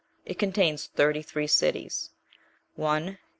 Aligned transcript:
It 0.25 0.39
contains 0.39 0.87
thirty 0.87 1.21
three 1.21 1.45
cities,(1) 1.45 3.05
viz. 3.05 3.17